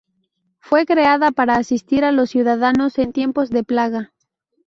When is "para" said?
1.29-1.57